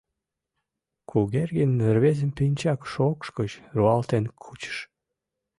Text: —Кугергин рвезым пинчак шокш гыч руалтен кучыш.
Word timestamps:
—Кугергин 1.09 1.73
рвезым 1.95 2.31
пинчак 2.37 2.79
шокш 2.91 3.27
гыч 3.37 3.51
руалтен 3.75 4.25
кучыш. 4.43 4.77